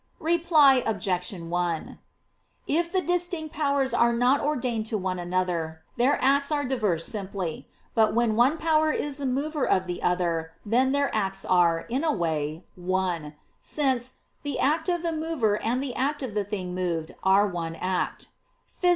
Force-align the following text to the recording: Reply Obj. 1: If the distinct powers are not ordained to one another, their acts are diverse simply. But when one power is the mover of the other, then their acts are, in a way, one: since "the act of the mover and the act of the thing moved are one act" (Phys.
Reply 0.19 0.81
Obj. 0.87 1.31
1: 1.31 1.99
If 2.65 2.91
the 2.91 3.01
distinct 3.01 3.53
powers 3.53 3.93
are 3.93 4.13
not 4.13 4.41
ordained 4.41 4.87
to 4.87 4.97
one 4.97 5.19
another, 5.19 5.83
their 5.95 6.17
acts 6.23 6.51
are 6.51 6.63
diverse 6.65 7.05
simply. 7.05 7.67
But 7.93 8.15
when 8.15 8.35
one 8.35 8.57
power 8.57 8.91
is 8.91 9.17
the 9.17 9.27
mover 9.27 9.63
of 9.63 9.85
the 9.85 10.01
other, 10.01 10.53
then 10.65 10.91
their 10.91 11.13
acts 11.15 11.45
are, 11.45 11.81
in 11.81 12.03
a 12.03 12.11
way, 12.11 12.63
one: 12.75 13.35
since 13.59 14.13
"the 14.41 14.57
act 14.59 14.89
of 14.89 15.03
the 15.03 15.13
mover 15.13 15.61
and 15.61 15.83
the 15.83 15.93
act 15.93 16.23
of 16.23 16.33
the 16.33 16.43
thing 16.45 16.73
moved 16.73 17.13
are 17.23 17.45
one 17.45 17.75
act" 17.75 18.29
(Phys. 18.81 18.89